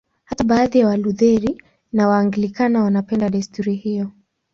[0.23, 1.61] Hata baadhi ya Walutheri
[1.93, 4.11] na Waanglikana wanapenda desturi hiyo.